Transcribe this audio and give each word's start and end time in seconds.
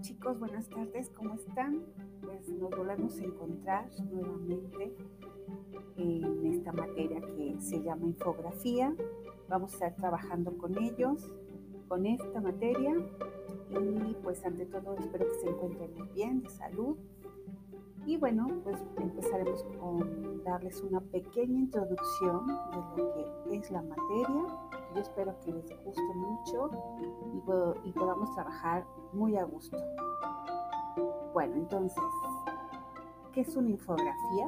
chicos, 0.00 0.36
buenas 0.40 0.68
tardes, 0.68 1.08
¿cómo 1.10 1.34
están? 1.34 1.84
Pues 2.20 2.48
nos 2.48 2.70
volvemos 2.70 3.16
a 3.20 3.24
encontrar 3.24 3.88
nuevamente 4.10 4.92
en 5.96 6.46
esta 6.46 6.72
materia 6.72 7.20
que 7.20 7.54
se 7.60 7.80
llama 7.80 8.06
infografía. 8.06 8.92
Vamos 9.48 9.72
a 9.74 9.74
estar 9.74 9.94
trabajando 9.94 10.58
con 10.58 10.76
ellos, 10.82 11.30
con 11.86 12.06
esta 12.06 12.40
materia 12.40 12.92
y 13.70 14.16
pues 14.20 14.44
ante 14.44 14.66
todo 14.66 14.96
espero 14.96 15.26
que 15.28 15.38
se 15.38 15.48
encuentren 15.48 15.94
muy 15.94 16.08
bien, 16.08 16.42
de 16.42 16.48
salud. 16.48 16.96
Y 18.04 18.16
bueno, 18.16 18.48
pues 18.64 18.78
empezaremos 18.96 19.62
con 19.80 20.42
darles 20.42 20.82
una 20.82 21.00
pequeña 21.00 21.56
introducción 21.56 22.48
de 22.96 23.02
lo 23.02 23.14
que 23.46 23.56
es 23.56 23.70
la 23.70 23.82
materia. 23.82 24.67
Espero 24.98 25.34
que 25.44 25.52
les 25.52 25.84
guste 25.84 26.14
mucho 26.14 26.70
y, 27.32 27.88
y 27.88 27.92
podamos 27.92 28.34
trabajar 28.34 28.84
muy 29.12 29.36
a 29.36 29.44
gusto. 29.44 29.76
Bueno, 31.32 31.54
entonces, 31.56 32.02
¿qué 33.32 33.42
es 33.42 33.56
una 33.56 33.70
infografía? 33.70 34.46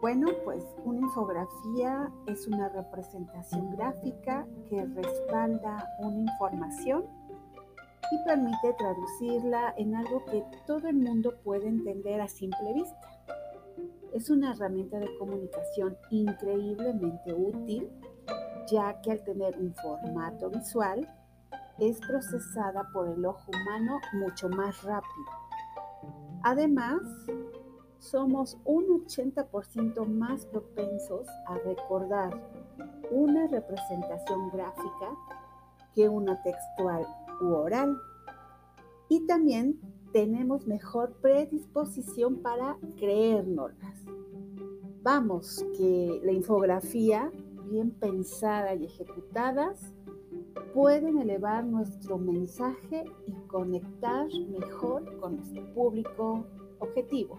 Bueno, 0.00 0.28
pues 0.44 0.64
una 0.84 1.00
infografía 1.00 2.10
es 2.26 2.46
una 2.46 2.68
representación 2.68 3.76
gráfica 3.76 4.46
que 4.68 4.84
respalda 4.84 5.84
una 5.98 6.20
información 6.20 7.04
y 8.10 8.24
permite 8.24 8.72
traducirla 8.74 9.74
en 9.76 9.96
algo 9.96 10.24
que 10.24 10.44
todo 10.66 10.88
el 10.88 10.96
mundo 10.96 11.34
puede 11.42 11.66
entender 11.68 12.20
a 12.20 12.28
simple 12.28 12.74
vista. 12.74 13.00
Es 14.14 14.30
una 14.30 14.52
herramienta 14.52 14.98
de 14.98 15.08
comunicación 15.18 15.96
increíblemente 16.10 17.34
útil, 17.34 17.90
ya 18.70 19.00
que 19.00 19.12
al 19.12 19.22
tener 19.24 19.58
un 19.58 19.74
formato 19.74 20.50
visual, 20.50 21.06
es 21.78 21.98
procesada 22.00 22.88
por 22.92 23.08
el 23.08 23.24
ojo 23.24 23.50
humano 23.50 24.00
mucho 24.14 24.48
más 24.48 24.82
rápido. 24.82 25.26
Además, 26.42 27.00
somos 27.98 28.56
un 28.64 29.04
80% 29.06 30.06
más 30.06 30.46
propensos 30.46 31.26
a 31.46 31.58
recordar 31.58 32.40
una 33.10 33.46
representación 33.48 34.50
gráfica 34.50 35.10
que 35.94 36.08
una 36.08 36.40
textual 36.42 37.06
u 37.40 37.54
oral. 37.54 37.96
Y 39.08 39.26
también 39.26 39.80
tenemos 40.12 40.66
mejor 40.66 41.12
predisposición 41.20 42.36
para 42.42 42.76
creérnoslas. 42.96 44.04
Vamos, 45.02 45.64
que 45.76 46.20
la 46.22 46.32
infografía, 46.32 47.32
bien 47.68 47.90
pensada 47.90 48.74
y 48.74 48.84
ejecutadas, 48.84 49.92
pueden 50.74 51.18
elevar 51.18 51.64
nuestro 51.64 52.18
mensaje 52.18 53.04
y 53.26 53.32
conectar 53.46 54.26
mejor 54.48 55.18
con 55.18 55.36
nuestro 55.36 55.74
público 55.74 56.46
objetivo. 56.78 57.38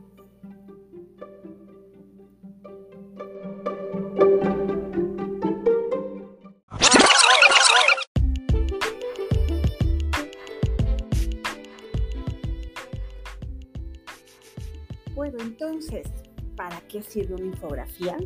Bueno, 15.16 15.38
entonces, 15.41 16.08
¿para 16.55 16.80
qué 16.88 17.02
sirve 17.02 17.36
una 17.36 17.45
infografía? 17.45 18.17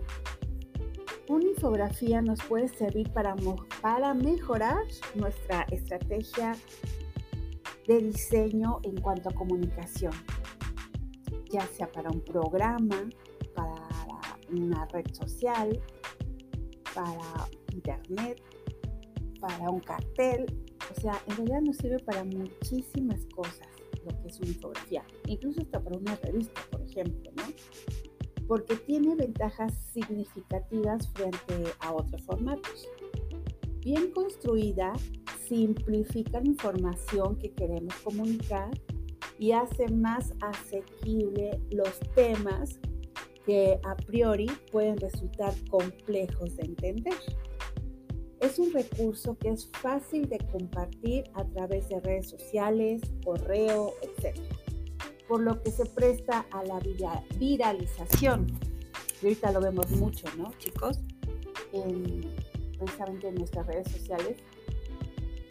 Una 1.33 1.47
infografía 1.47 2.21
nos 2.21 2.43
puede 2.43 2.67
servir 2.67 3.11
para, 3.11 3.35
para 3.81 4.13
mejorar 4.13 4.83
nuestra 5.15 5.63
estrategia 5.71 6.51
de 7.87 7.97
diseño 7.97 8.79
en 8.83 9.01
cuanto 9.01 9.29
a 9.29 9.33
comunicación, 9.33 10.13
ya 11.49 11.65
sea 11.65 11.91
para 11.91 12.11
un 12.11 12.21
programa, 12.21 13.09
para 13.55 13.73
una 14.51 14.85
red 14.93 15.11
social, 15.11 15.81
para 16.93 17.47
internet, 17.71 18.39
para 19.39 19.71
un 19.71 19.79
cartel. 19.79 20.45
O 20.95 21.01
sea, 21.01 21.19
en 21.25 21.37
realidad 21.37 21.61
nos 21.61 21.77
sirve 21.77 21.97
para 21.97 22.23
muchísimas 22.25 23.25
cosas 23.35 23.67
lo 24.05 24.21
que 24.21 24.27
es 24.27 24.39
una 24.39 24.49
infografía, 24.49 25.03
incluso 25.25 25.61
hasta 25.61 25.83
para 25.83 25.97
una 25.97 26.15
revista, 26.17 26.61
por 26.69 26.83
ejemplo, 26.83 27.31
¿no? 27.37 27.43
Porque 28.47 28.75
tiene 28.75 29.15
ventajas 29.15 29.73
significativas 29.93 31.09
frente 31.13 31.71
a 31.79 31.93
otros 31.93 32.21
formatos. 32.23 32.87
Bien 33.79 34.11
construida, 34.11 34.93
simplifica 35.47 36.39
la 36.39 36.47
información 36.47 37.37
que 37.37 37.51
queremos 37.51 37.93
comunicar 37.95 38.69
y 39.37 39.51
hace 39.51 39.89
más 39.89 40.33
asequible 40.41 41.59
los 41.71 41.99
temas 42.15 42.79
que 43.45 43.79
a 43.83 43.95
priori 43.95 44.49
pueden 44.71 44.97
resultar 44.97 45.53
complejos 45.69 46.55
de 46.55 46.63
entender. 46.63 47.13
Es 48.39 48.59
un 48.59 48.71
recurso 48.71 49.37
que 49.37 49.49
es 49.49 49.69
fácil 49.81 50.29
de 50.29 50.37
compartir 50.51 51.25
a 51.33 51.45
través 51.45 51.89
de 51.89 51.99
redes 51.99 52.29
sociales, 52.29 53.01
correo, 53.23 53.93
etc 54.01 54.62
por 55.33 55.41
lo 55.41 55.63
que 55.63 55.71
se 55.71 55.87
presta 55.87 56.45
a 56.51 56.63
la 56.63 56.79
viralización. 57.39 58.45
Y 59.19 59.25
ahorita 59.25 59.51
lo 59.51 59.61
vemos 59.61 59.89
mucho, 59.89 60.27
¿no, 60.37 60.53
chicos? 60.59 60.99
precisamente 62.77 63.29
en 63.29 63.35
nuestras 63.35 63.65
redes 63.65 63.91
sociales 63.91 64.37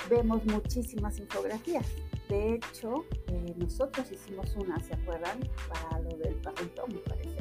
vemos 0.08 0.44
muchísimas 0.44 1.18
infografías. 1.18 1.84
De 2.28 2.54
hecho, 2.54 3.06
eh, 3.26 3.54
nosotros 3.56 4.08
hicimos 4.12 4.54
una, 4.54 4.78
¿se 4.78 4.94
acuerdan? 4.94 5.40
Para 5.68 5.98
lo 5.98 6.16
del 6.16 6.36
perrito, 6.36 6.86
me 6.86 6.98
parece. 6.98 7.40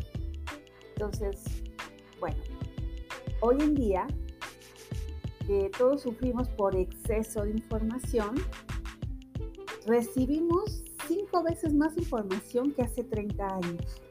Entonces, 0.96 1.44
bueno, 2.20 2.42
hoy 3.42 3.58
en 3.60 3.76
día 3.76 4.08
todos 5.78 6.02
sufrimos 6.02 6.50
por 6.50 6.76
exceso 6.76 7.44
de 7.44 7.52
información, 7.52 8.34
recibimos 9.86 10.82
cinco 11.12 11.44
veces 11.44 11.74
más 11.74 11.98
información 11.98 12.72
que 12.72 12.84
hace 12.84 13.04
30 13.04 13.46
años. 13.46 14.02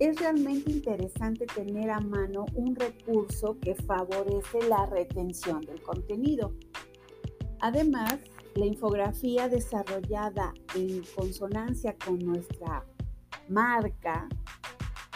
Es 0.00 0.18
realmente 0.18 0.72
interesante 0.72 1.46
tener 1.46 1.90
a 1.90 2.00
mano 2.00 2.46
un 2.54 2.74
recurso 2.74 3.56
que 3.60 3.76
favorece 3.76 4.68
la 4.68 4.84
retención 4.86 5.60
del 5.60 5.80
contenido. 5.82 6.52
Además, 7.60 8.18
la 8.56 8.66
infografía 8.66 9.48
desarrollada 9.48 10.52
en 10.74 11.02
consonancia 11.14 11.94
con 12.04 12.18
nuestra 12.18 12.84
marca, 13.48 14.28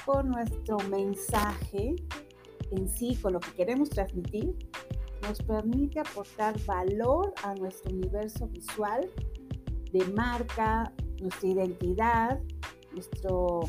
con 0.06 0.28
nuestro 0.28 0.78
mensaje 0.88 1.96
en 2.70 2.88
sí, 2.88 3.16
con 3.16 3.32
lo 3.32 3.40
que 3.40 3.50
queremos 3.52 3.90
transmitir, 3.90 4.54
nos 5.22 5.42
permite 5.42 5.98
aportar 5.98 6.54
valor 6.64 7.34
a 7.42 7.54
nuestro 7.56 7.92
universo 7.92 8.46
visual 8.46 9.10
de 9.92 10.04
marca, 10.12 10.92
nuestra 11.20 11.48
identidad, 11.48 12.40
nuestro, 12.92 13.60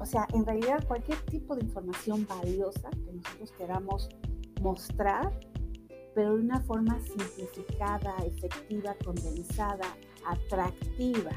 o 0.00 0.06
sea, 0.06 0.26
en 0.32 0.44
realidad 0.44 0.86
cualquier 0.86 1.18
tipo 1.22 1.54
de 1.54 1.62
información 1.62 2.26
valiosa 2.26 2.90
que 2.90 3.12
nosotros 3.12 3.52
queramos 3.56 4.08
mostrar, 4.60 5.32
pero 6.14 6.36
de 6.36 6.42
una 6.42 6.60
forma 6.60 6.98
simplificada, 7.00 8.14
efectiva, 8.24 8.94
condensada, 9.04 9.96
atractiva. 10.26 11.32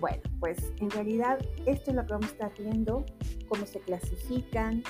Bueno, 0.00 0.22
pues 0.38 0.58
en 0.78 0.90
realidad 0.90 1.38
esto 1.66 1.90
es 1.90 1.96
lo 1.96 2.06
que 2.06 2.12
vamos 2.12 2.28
a 2.28 2.32
estar 2.32 2.54
viendo, 2.56 3.04
cómo 3.48 3.66
se 3.66 3.80
clasifican, 3.80 4.84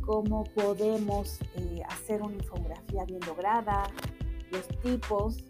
cómo 0.00 0.44
podemos 0.44 1.38
eh, 1.56 1.82
hacer 1.88 2.22
una 2.22 2.34
infografía 2.34 3.04
bien 3.04 3.20
lograda, 3.26 3.84
los 4.50 4.66
tipos, 4.82 5.44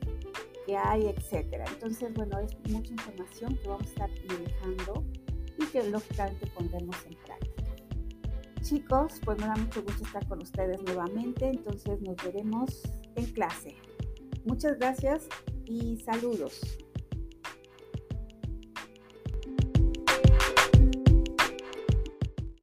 hay, 0.76 1.08
etcétera. 1.08 1.64
Entonces, 1.72 2.12
bueno, 2.14 2.38
es 2.38 2.56
mucha 2.70 2.92
información 2.92 3.56
que 3.56 3.68
vamos 3.68 3.86
a 3.86 3.90
estar 3.90 4.10
manejando 4.28 5.04
y 5.58 5.66
que 5.66 5.82
lógicamente 5.90 6.46
pondremos 6.48 6.96
en 7.06 7.14
práctica. 7.24 7.50
Chicos, 8.62 9.20
pues 9.24 9.38
me 9.38 9.46
da 9.46 9.56
mucho 9.56 9.82
gusto 9.82 10.04
estar 10.04 10.26
con 10.28 10.42
ustedes 10.42 10.82
nuevamente, 10.82 11.48
entonces 11.48 12.00
nos 12.02 12.16
veremos 12.22 12.82
en 13.16 13.26
clase. 13.32 13.74
Muchas 14.44 14.78
gracias 14.78 15.28
y 15.64 15.96
saludos. 15.98 16.60